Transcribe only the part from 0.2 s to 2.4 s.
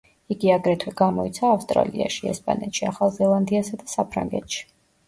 იგი აგრეთვე გამოიცა ავსტრალიაში,